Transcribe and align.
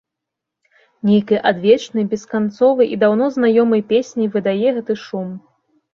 Нейкай 1.09 1.39
адвечнай, 1.49 2.07
бесканцовай 2.15 2.87
і 2.95 2.99
даўно 3.03 3.25
знаёмай 3.39 3.81
песняй 3.93 4.27
выдае 4.37 4.69
гэты 4.79 4.93
шум. 5.07 5.29